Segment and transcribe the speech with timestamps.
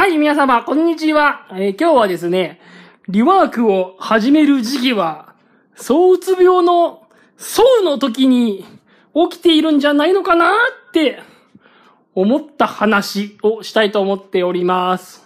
[0.00, 1.46] はい、皆様、こんにちは。
[1.50, 2.58] えー今日はですね、
[3.08, 5.34] リワークを始める時期は、
[5.76, 8.64] 躁うつ病の、躁の時に
[9.14, 11.20] 起きているんじゃないのかなって、
[12.14, 15.22] 思った話をしたいと思っております。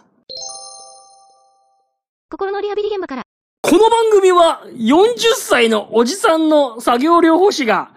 [2.29, 3.23] 心のリハビリ現場から。
[3.63, 7.93] この番組は40歳のおじさんの作業療法士が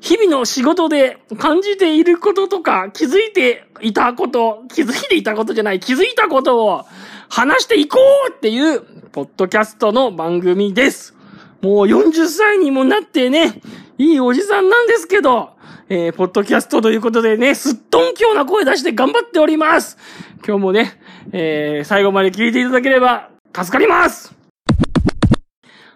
[0.00, 6.84] 日々の仕事で感じていることとか気づいていたこと、気づいていたことじゃない、気づいたことを
[7.28, 11.14] 話していこうっていうポッドキャストの番組です。
[11.60, 13.60] もう40歳にもなってね、
[13.98, 15.50] いいおじさんなんですけど、
[15.90, 19.98] えー、ポッドキャストということでね、すっとんきょうな声出して頑張っております。
[20.46, 20.98] 今日もね、
[21.32, 24.34] えー、最後まで聞いていただければ助かります。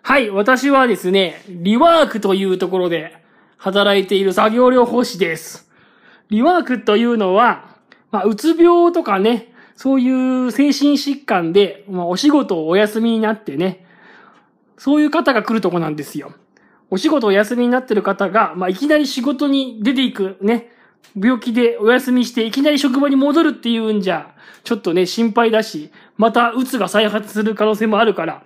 [0.02, 3.23] はい、私はですね、リワークというところで
[3.64, 5.70] 働いている作業療法士です。
[6.28, 7.78] リワークというのは、
[8.10, 13.86] まあ、うつ病とかね、そういう精神疾患で、まあ、お仕事をお休みになってね、
[14.76, 16.34] そういう方が来るとこなんですよ。
[16.90, 20.70] お仕事お休みになってる方が、まあ、いきなり仕事に出ていくね、
[21.18, 28.42] 病気でお休みしていきなり職場に戻るっていうんじゃ、ちょっとね、心配だし、またうつが再発する可能性もあるから、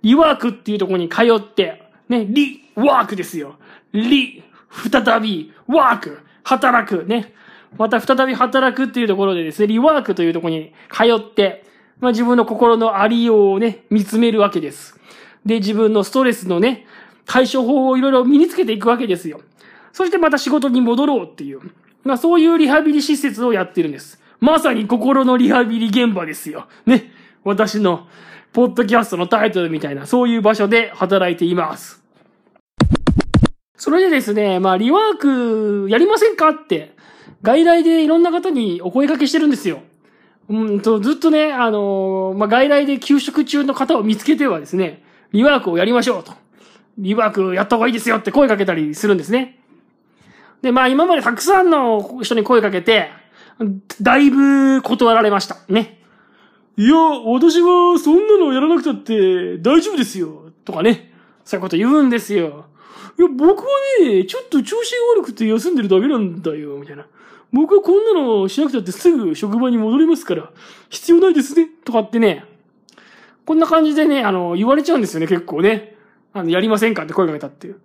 [0.00, 3.56] リワークっていうところに通って、ね、リ、ワークですよ。
[3.92, 7.34] リ、再び、ワーク、働く、ね。
[7.78, 11.64] また再び働くっていうところでですね、リワークというところに通って、
[12.00, 14.98] まあ自分の心のありようをね、見つめるわけです。
[15.46, 16.86] で、自分のストレスのね、
[17.24, 19.40] 対処法をいろいろ身につけていくわけですよ。
[19.92, 21.60] そしてまた仕事に戻ろうっていう。
[22.04, 24.20] まあそういうリハビリ施設をやってるんです。
[24.40, 26.66] まさに心のリハビリ現場ですよ。
[26.84, 27.12] ね。
[27.44, 28.08] 私の、
[28.52, 32.01] ポッドキャストのタイトルみたいな、そういう場所で働いています。
[33.92, 36.96] それでですね、まあ、リワークやりませんかって、
[37.42, 39.82] 外来でいろんな方にお声掛けしてるんですよ。
[40.48, 46.32] うんと、ずっとね、あのーまあ、外来で休職中の方を見つけてはですね、リワークをやりましょうと。
[46.96, 49.58] リワークやった方がいいですよって声かけたりするんですね。
[50.62, 53.10] で、まあ、今までたくさんの人に声かけて、
[54.00, 55.58] だいぶ断られました。
[55.68, 56.00] ね。
[56.78, 60.50] いや、私はそんなのやらなくたって大丈夫ですよ。
[60.64, 61.12] とかね。
[61.44, 62.71] そういうこと言うんですよ。
[63.18, 63.68] いや、僕は
[64.00, 67.06] ね、ちょっと調子が悪くて休んでるだけなんだよ、みたいな。
[67.52, 70.50] 僕はこんなのしなくたってすぐ職場に戻れますから、
[70.88, 71.68] 必要ないですね。
[71.84, 72.44] とかってね。
[73.44, 75.96] こんな感じでね、あの、言われちゃうんですよね、結構ね。
[76.32, 77.80] あの、やりませんかって声かけたっていう。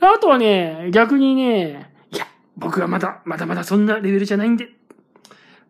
[0.00, 4.68] あとはね、逆にね、いや、僕はまだ、まだまだそんなレベルじゃないんで、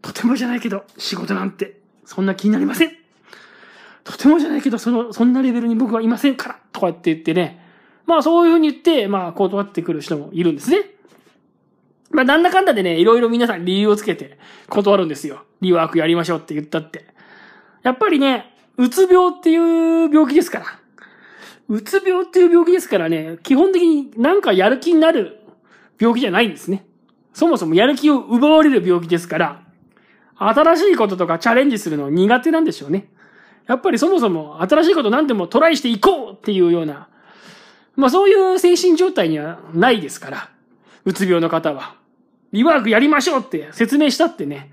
[0.02, 2.92] とてもじゃないけど、仕事なんて、そんな気になりません。
[4.04, 7.67] とてもじゃないけど、その、そんなレベルに僕はいませんから、とかって言ってね。
[8.08, 10.78] まあそういうふうに言って、まあ断ってくる人もいるんですね。
[12.10, 14.38] まあなんだかんだでね、いろいろ皆さん理由をつけて
[14.70, 15.44] 断るんですよ。
[15.60, 17.04] リワークやりましょうって言ったって。
[17.82, 20.66] やっぱりね、うつ病っていう病気ですから。
[21.69, 25.40] うつ病っていう病気ですからね、基本的になんかやる気になる
[26.00, 26.86] 病気じゃないんですね。
[27.34, 29.62] そもそもやる気を奪われる病気ですから、
[30.38, 33.10] 新しいこととかチャレンジするの苦手なんでしょうね。
[33.66, 37.08] やっぱりそもそも新しいこと何でもトライしていこうっていうような、
[37.98, 40.50] まあそういう精神状態にはないですから、
[41.04, 41.97] うつ病の方は。
[42.53, 44.70] リワークやりましょうって説明したってね、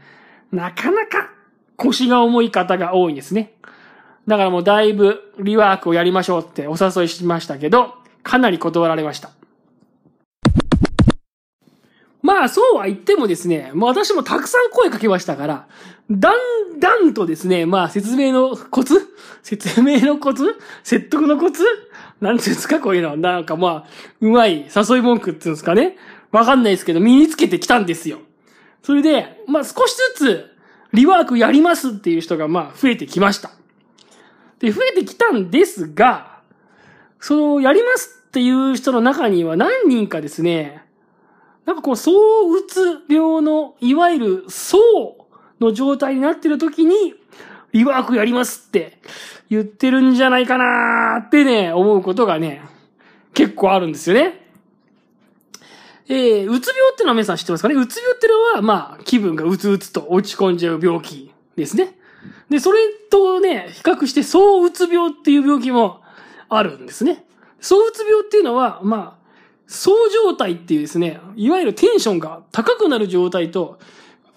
[0.52, 1.32] なかなか
[1.76, 3.54] 腰が重い方が多いんですね。
[4.28, 9.32] だからもうだいぶリワークをやりましょうってお誘いしましたけど、かなり断られました。
[12.26, 15.68] まあそうは言ってもですね、もう私もたくさん声かけましたから、
[16.10, 19.14] だんだんとですね、まあ説明のコツ
[19.44, 21.64] 説明のコツ説得のコツ
[22.22, 23.16] なんていうんですかこういうの。
[23.16, 23.88] なんかまあ、
[24.22, 25.98] うまい誘い文句っていうんですかね。
[26.32, 28.18] わかんないですけど、身につけてきたんですよ。
[28.82, 30.52] それで、まあ少しずつ、
[30.94, 33.52] リワークやりますっていう人がまあ増えてきました。
[34.58, 36.40] で、増えてきたんですが、
[37.20, 40.85] その、やりますっていう人の中には何人かですね、
[41.66, 42.12] なんかこう、躁
[42.52, 44.80] うつ病の、いわゆる、躁
[45.60, 47.16] の状態になってる時に、
[47.74, 49.00] リワークやりますって
[49.50, 52.62] 言ってるんじゃないかなーってね、思うことがね、
[53.34, 54.42] 結構あるんですよね。
[56.08, 57.76] えー、うつ病ってのは皆さん知ってますかね？
[57.76, 61.98] うつ病ってのは、まあ、気分がうつうつと落ち込んじゃう病気ですね。
[62.50, 62.80] で、それ
[63.10, 66.02] とね、比較して、躁うつ病っていう病気も
[66.48, 67.26] あるんですね。
[67.60, 69.25] 躁うつ病っていうのは、まあ、
[69.68, 73.80] 躁状態っていうですね、いわゆるテンションが高くなる状態と、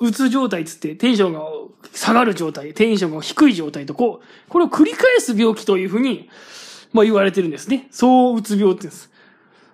[0.01, 1.43] うつ状態つってテンションが
[1.93, 6.29] 下がる状態、テンションが低い状態と、こう、これを繰り返す病気というふうに、
[6.93, 7.89] まあ言われてるんですね。
[7.91, 9.11] 躁うつ病って言うんです。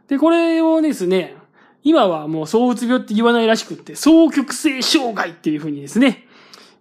[0.08, 1.36] で、これをですね、
[1.82, 6.26] 今はもう躁うつ病って言わないらしくって、双極性障害っていうふうにですね、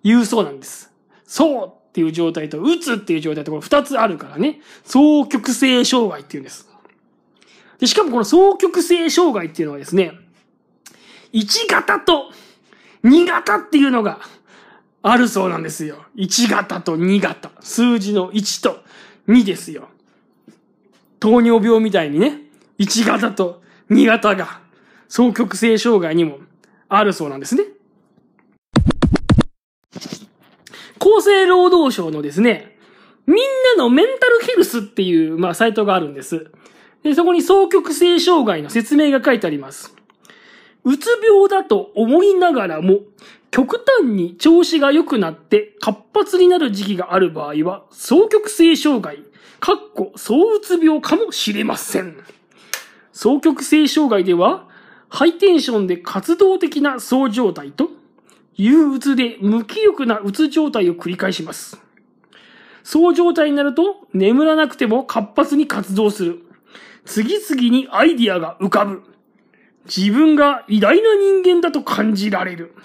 [0.04, 0.92] 言うそうなんです。
[1.26, 4.62] そうっていう状態と、打つっていう状態と、これ二つあるからね。
[4.86, 6.73] 双極性障害っていうんです。
[7.83, 10.13] で、しかもこの双極性障害っていうのはですね、
[11.33, 12.31] 1型と
[13.03, 14.21] 2型っていうのが
[15.01, 15.97] あるそうなんですよ。
[16.15, 17.51] 1型と2型。
[17.59, 18.80] 数字の1と
[19.27, 19.89] 2ですよ。
[21.19, 22.44] 糖尿病みたいにね、
[22.80, 24.62] 1型と2型が
[25.09, 26.38] 双極性障害にも
[26.88, 27.65] あるそうなんですね。
[31.00, 32.77] 厚生労働省のですね、
[33.27, 33.38] みん
[33.75, 36.50] なのメンタルヘルスっていう、まあ、サイトがあるんです。
[37.04, 39.94] で、そこに双極性障害の説明が書いてあります。
[40.86, 43.00] うつ病だと思いながらも、
[43.52, 49.20] 極端に調子が良くなって活発になる時期がある場合は、双極性障害、
[49.60, 52.18] かっこ、躁うつ病かもしれません。
[53.14, 54.68] 双極性障害では、
[55.10, 57.90] ハイテンションで活動的な躁状態と、
[58.56, 61.80] 憂鬱で無気力なうつ状態を繰り返します。
[62.84, 66.42] そう状態になると、眠らなくても活発に活動する。
[67.06, 69.04] 次々にアイディアが浮かぶ。
[69.86, 72.76] 自分が偉大な人間だと感じられる。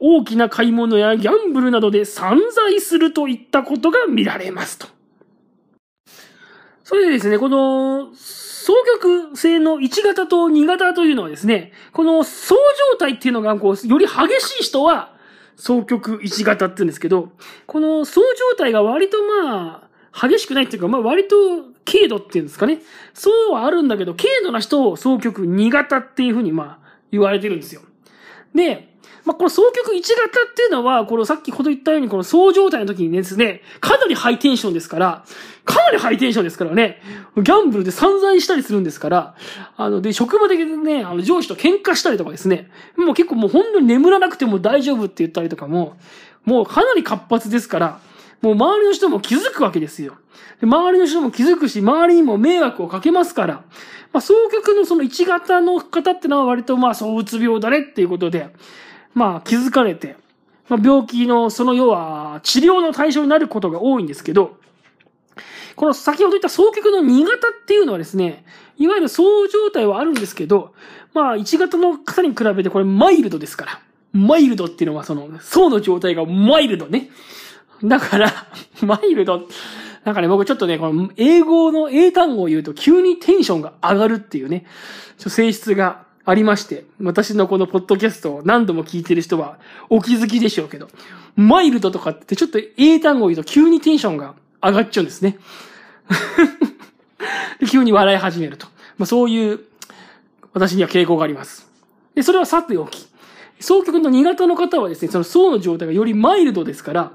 [0.00, 4.86] 大きな買い物やギャンブルなどで散財するといったことが見られますと。
[6.84, 12.58] それでですね、この、双極性の1型と2型というのはですね、この相
[12.92, 15.14] 状態っていうのが、こう、より激しい人は、
[15.56, 17.32] 双極1型って言うんですけど、
[17.66, 19.88] この相状態が割とまあ、
[20.20, 21.36] 激しくないっていうか、まあ割と
[21.84, 22.80] 軽度っていうんですかね。
[23.14, 27.82] そうはあるんだけど、軽度な人を双極2型っていうふうにまあ、言われてるんですよ。
[28.54, 28.88] で、
[29.24, 35.24] まあ、この双極1型っていうのは、このさっきほど言ったように、この総状態の時にですね、かなりハイテンションですから、
[35.66, 37.02] かなりハイテンションですからね、
[37.36, 39.34] ギャンブルで散財したりするんですから、
[39.76, 45.98] あの、で、職場でね、あの、上司と喧嘩したりとかですね、もう結構もう本当に眠らなくても大丈夫って言ったりとかも、
[46.46, 48.00] もうかなり活発ですから、
[48.40, 50.16] もう周りの人も気づくわけですよ。
[50.62, 53.54] 周りの人も気づくし、周りにも迷惑をかけますから、
[54.12, 58.48] まあ、双極のその1型の方ってのは割とまあ、そううつ病だねっていうことで、
[59.14, 60.16] まあ気づかれて、
[60.68, 64.56] まあ、病気のその要は治療の対象になることが多いんですけど、
[65.76, 68.44] この先ほど言った双極の2型っていうのはですね、
[68.76, 70.74] いわゆるそう状態はあるんですけど、
[71.14, 73.80] まあ1型の方に比べてこれマイルドですから。
[74.12, 77.10] マイルドっていうのはその、層の状態がマイルドね。
[77.84, 78.32] だから、
[78.82, 79.46] マイルド、
[80.04, 84.64] なんかね、僕ちょっとね、この英語の英単語を言うと急にテンションが上がるっていうね、
[85.18, 89.58] 性質がありまして、私のこのポッドキャストを何度も聞いてる人は
[89.88, 90.88] お気づきでしょうけど、
[91.36, 95.38] マイルドとかってちょっと英単語を言うと急にテンションが上がっちゃうんですね。
[97.70, 98.66] 急に笑い始めると。
[98.96, 99.60] まあ、そういう
[100.52, 101.68] 私には傾向があります。
[102.14, 103.06] で、それはさておき。
[103.60, 107.12] 双極の2型の方はですね、その層の状態がよりマイルドですから、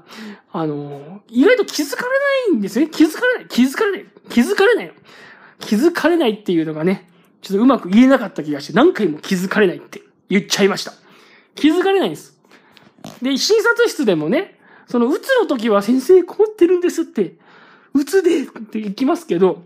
[0.52, 2.08] あの、意外と気づかれ
[2.50, 2.88] ないんですね。
[2.88, 3.46] 気づかれない。
[3.48, 4.06] 気づかれない。
[4.28, 4.92] 気づかれない。
[5.60, 7.08] 気づかれないっていうのがね、
[7.40, 10.92] ちょっとうまく言えなかった気がして、何回も気づかれないって言っちゃいました。
[11.54, 12.38] 気づかれないんです。
[13.22, 17.34] で、診察室でもね、その、うつの時は先生困ってるんですって、
[17.94, 19.62] うつでって言きますけど、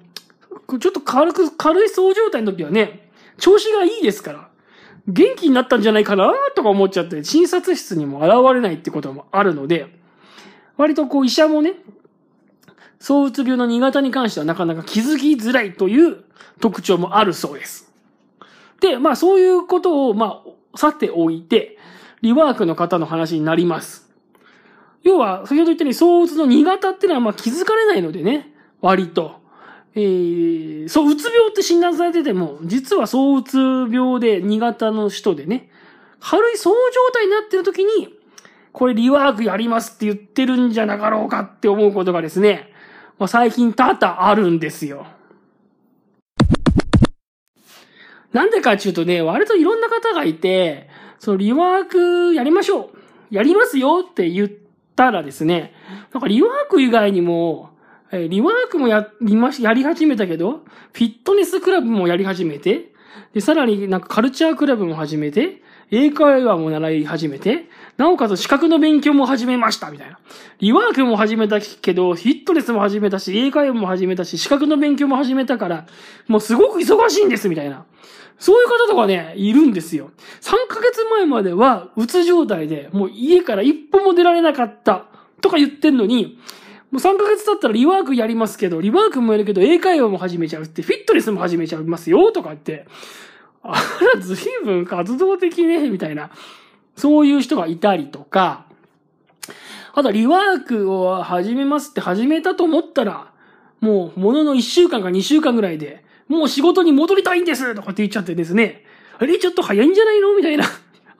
[0.68, 4.48] ちょっと軽く、軽いそう状態の時はね、調子がいいですから、
[5.08, 6.32] 元気になったんじゃないかな？
[6.54, 9.86] とか思っちゃって、診察室にも現れないってこともあるので、
[10.76, 11.72] 割とこう医者もね、
[13.00, 16.24] 躁うつ病の2型に関してはなかなか気づきづらいという
[16.60, 17.90] 特徴もあるそうです。
[18.80, 21.78] で、まあそういうことを、まあ、さておいて、
[22.20, 24.08] リワークの方の話になります。
[25.04, 29.40] 要は、先ほど言ったように、躁うつの2型っていうのはまあ気づかれないのでね、割と。
[30.00, 35.70] えー、そう、うつ病って診断されてても、実は躁ううつ病で2型の人でね、
[36.20, 36.76] 軽い躁状
[37.12, 38.14] 態になってる時に、
[38.72, 42.72] これリワークやりますって言ってるんじゃなかろうかって思うことがですね、
[43.18, 45.06] まあ、最近多々あるんですよ。
[48.32, 50.88] なんでかっていうとね、割といろんな方がいて、
[51.18, 52.98] そのリワークやりましょう
[53.30, 54.50] やりますよって言っ
[54.94, 55.72] たらですね、
[56.12, 57.70] なんかリワーク以外にも、
[58.10, 62.92] えリワークもやりまし、やり始めたけど、フィットネスクラブもやり始めて、
[63.34, 70.18] で、さらになんかカルチャークラブも始めて、英会話も習い始めて、なおかつ資格の勉強も始めました、みたいな。
[70.60, 75.86] リワークも始めたけど、フィットネスも始めたし、英会話も始めたし、資格の勉強も始めたから、
[76.26, 77.84] もうすごく忙しいんです、みたいな。
[78.38, 80.10] そういう方とかね、いるんですよ。
[80.40, 85.06] 3ヶ月前までは、うつ状態で、もう家から一歩も出られなかった、
[85.40, 86.38] とか言ってんのに、
[86.90, 92.86] もう3ヶ月経ったらリワークやりますけど、リワークもやるけど、英会話も始めちゃうって、フィットネスも始めちゃいますよ、とか言って、
[93.62, 93.74] あ
[94.14, 96.30] ら、随分活動的ね、みたいな。
[96.96, 98.66] そういう人がいたりとか、
[99.94, 103.32] ああとリワークを始めますって始めたと思ったら、
[103.80, 108.84] もう、ものの1週間か2週間ぐらいで、もう仕事に戻りたいんですとかって言っちゃってですね、
[109.18, 110.64] あれちょっと早いんじゃないのみたいな。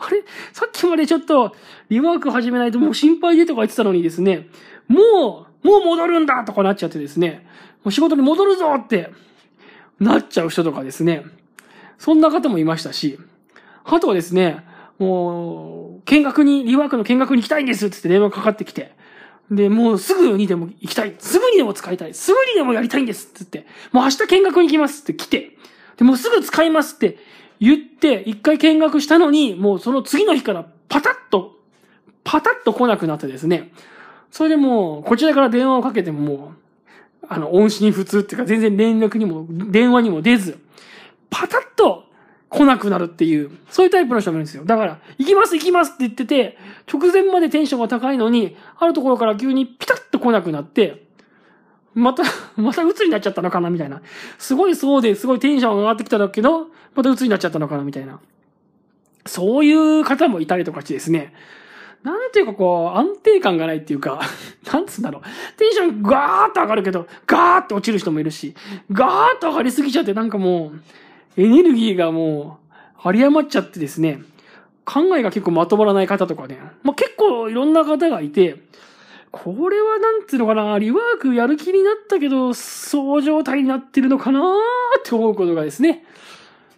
[0.01, 0.23] あれ
[0.53, 1.55] さっきまでちょっと、
[1.89, 4.49] リワーク始めないともう心配でとか言ってたのにですね、
[4.87, 7.47] もう、もう戻るんだとかなっちゃってですね、
[7.85, 9.11] もう仕事に戻るぞって
[10.01, 11.25] なっちゃう人とかですね、
[11.99, 13.19] そんな方もいましたし、
[13.85, 14.65] あとはですね、
[14.99, 18.93] もう、見学に、リワークの見学に行きたいんですってって電話かかってきて、
[19.51, 21.15] で、もうすぐにでも行きたい。
[21.19, 22.15] すぐにでも使いたい。
[22.15, 25.57] すぐにでもやりたいんですってって、もう明日見学に行きますって来て、
[25.97, 27.17] で、もうすぐ使いますって
[27.61, 31.57] 言って、一回見学したのに、もうその次の日からパタッと、
[32.25, 33.73] パタッと来なくなってですね、
[34.31, 36.53] それでもう、こちらから電話をかけてもも
[37.23, 40.59] う、あの、音信不通っていうか全然連絡にも、電話にも出ず、
[41.31, 42.05] パタッと
[42.49, 44.65] 来なくなるっていう、そういうタイプの人もいるんですよ。
[44.65, 46.57] だから、行きます行きますって言ってて、
[46.93, 51.07] 直前までテンションが高いのに、あるところから急にピタッと来なくなって、
[51.95, 52.23] また、
[52.57, 54.01] また鬱になっちゃったのかなみたいな。
[54.39, 58.21] すごいそうで、すごいテンション上がってきたんだけど、また鬱になっちゃったのかなみたいな。
[59.27, 61.35] そういう方もいたりとかしてですね。
[62.03, 64.21] なんていうかこう、安定感がないっていうか、
[64.73, 65.23] なんつうんだろう。
[65.59, 68.55] テンションガーッと上がるけど、ガーッと落ちる人もいるし、
[68.91, 70.73] ガーッと上がりすぎちゃってなんかも
[71.37, 72.59] う、エネルギーがも
[73.05, 74.23] う、有り余っちゃってですね、
[74.85, 78.57] 考えが結構まとまらない方とかね、まあ、結構いろんな方がいて、
[79.31, 86.05] これはなんつうのかな、リワークやる気になったけど、そう状態になってるのかなって思うことがですね、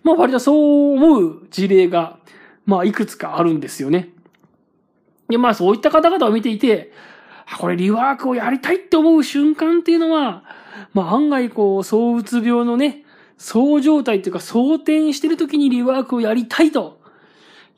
[0.03, 2.19] まあ割とそう思う事例が、
[2.67, 4.11] まあいくつかあるんですよね。
[5.31, 6.93] で、まあそういった方々を見ていて、
[7.59, 10.45] これリワークをやりたいって思う瞬間っていうのは、
[10.93, 13.05] まあ案外こう、躁うつ病のね、
[13.39, 17.01] そう状態っていうか、装填してる時にリワークをやりたいと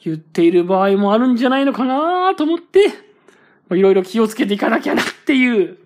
[0.04, 2.80] 言っている場合もあるんじゃないのかなと思って、
[3.70, 5.78] いろいろ気をつけていかなきゃなっていう、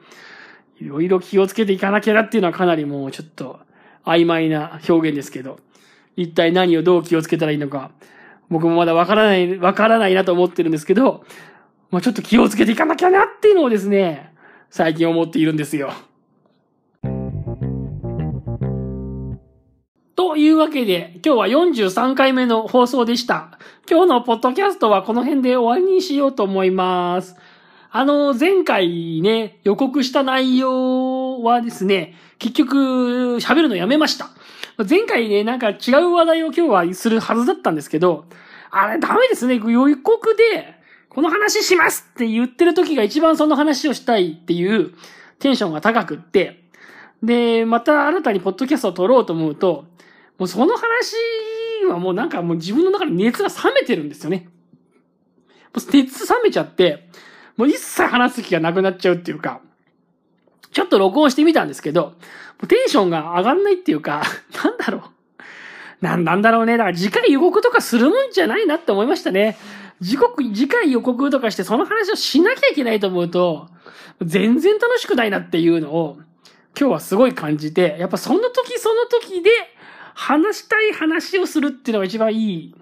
[0.80, 3.60] いろいろ気をつけていかなきゃなっていうのはかなりもうちょっと
[4.04, 5.58] 曖昧な表現ですけど、
[6.16, 7.90] 一体何をどう気をつけたらいいのか、
[8.48, 11.24] 僕もまだわからない、わからないなと思ってるんですけど、
[11.96, 14.30] まあちょっと気をつけていかなきゃなっていうのをですね、
[14.68, 15.94] 最近思っているんですよ。
[20.14, 23.58] というわけで、今日は43回目の放送でした。
[23.90, 27.34] 今日のポッドキャストはこの辺で終わりにしようと思います。
[27.90, 32.76] あの、前回ね、予告した内容はですね、結局、
[33.36, 34.28] 喋るのやめました。
[34.86, 36.60] 前回ね、なんか違う話題を今日
[36.90, 38.26] はするはずだったんですけど、
[38.70, 39.54] あれダメですね。
[39.54, 40.75] 予告で、
[41.16, 44.92] この話しますって言ってる時が一番その話をしたいっていう
[45.38, 46.62] テンションが高くって、
[47.22, 49.86] で、また新たにポッドキャストを撮ろうと思うと、
[50.36, 51.14] もうその話
[51.88, 54.50] はもうなんかもう自分の中で熱が冷めてるんですよね。
[55.74, 57.08] もう熱冷めちゃって、
[57.56, 59.62] もう一切話す気がなくなっちゃうっていうか、
[60.70, 62.12] ちょっと録音してみたんですけど、
[62.68, 64.22] テンションが上がんないっていうか、
[64.62, 65.02] なんだろう。
[66.02, 66.76] なんなんだろうね。
[66.76, 69.56] だから次回予告とかするもんじゃないなって思いましたね。
[70.00, 73.68] 時刻、次回予告とかしてその話をしなきゃいけないと思うと、
[74.22, 76.18] 全然楽しくないなっていうのを、
[76.78, 79.50] 今日はすごい感じて、やっぱその時その時で、
[80.16, 82.74] 話したい話をするっていうのが一番いい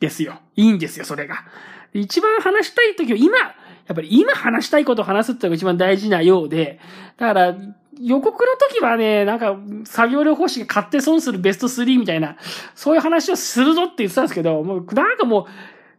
[0.00, 0.40] ですよ。
[0.54, 1.44] いいんですよ、それが。
[1.94, 3.54] 一番話したい時は今、や
[3.92, 6.78] っぱり今話したいことを話すっていうのが一番大事なようで、
[7.16, 7.56] だから、
[7.98, 12.36] 予告の時はね、なんか、作業療法士が買って損するベスト3みたいな、
[12.74, 15.46] そういう話をするぞって言ってたんですけど、もう、なんかもう、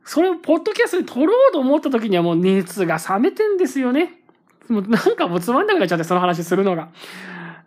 [0.05, 4.21] それをポッドキャストに撮ろうと思った時にはもう熱が冷めてんですよね。
[4.69, 6.89] もうなんかもうつまんなくなっちゃって、その話するのが。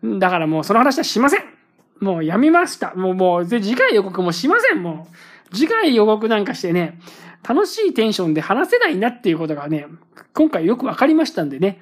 [0.02, 1.58] だからもうその話はしません
[2.00, 2.94] もうやめました。
[2.94, 5.08] もう、もう、で、次回予告もしません、も
[5.50, 5.54] う。
[5.54, 7.00] 次回予告なんかしてね、
[7.46, 9.86] 楽しいテンションで話せないなっていうことがね、
[10.34, 11.80] 今回よくわかりましたんでね。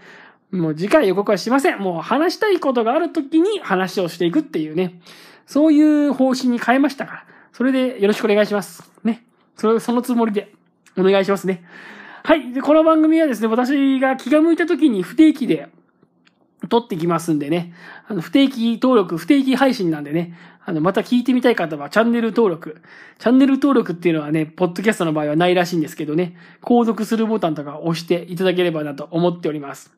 [0.52, 1.80] もう次回予告はしません。
[1.80, 5.00] もう話したいことがある時に話をしていくっていうね。
[5.44, 7.24] そういう方針に変えましたから。
[7.52, 8.90] それでよろしくお願いします。
[9.04, 9.25] ね。
[9.56, 10.52] それ、そのつもりで
[10.96, 11.64] お願いしますね。
[12.22, 12.52] はい。
[12.52, 15.68] で、この番組はですね、私が気が向いた時に不定期で
[16.68, 17.72] 撮ってきますんでね。
[18.08, 20.34] あの、不定期登録、不定期配信なんでね。
[20.64, 22.82] あの、また聞いてみたい方はチャンネル登録。
[23.18, 26.36] チャンネル登録っていうのはね、ポッドキャストの場合はないらしいんですけどね。
[26.60, 29.94] 購読するボタンとか押していただければなと思っております。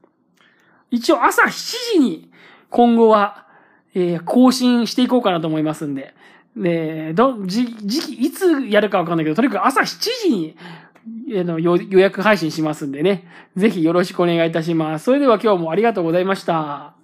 [0.90, 1.50] 一応朝7
[1.94, 2.30] 時に
[2.70, 3.46] 今後は、
[3.94, 6.14] えー、更新していこうかなと思いますんで。
[6.56, 9.84] ねえ、ど、じ、時期、いつやるかわかんないけど、とにかく朝7
[10.22, 10.56] 時に
[11.32, 13.24] えの予約配信しますんでね。
[13.56, 15.04] ぜひよろしくお願いいたします。
[15.04, 16.94] それでは今日もありがとうございました。